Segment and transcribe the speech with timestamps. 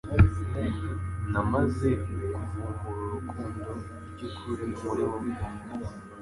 [1.31, 3.65] Namaze kuvumbura urukundo
[4.13, 5.41] ry’ukuri muri wowe